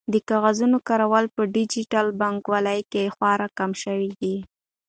[0.13, 4.35] د کاغذونو کارول په ډیجیټل بانکوالۍ کې خورا کم شوي دي.